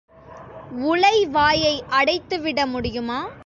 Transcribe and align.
உலை 0.83 1.25
வாயை 1.25 1.83
அடைத்துவிட 1.89 2.65
முடியுமா? 2.65 3.19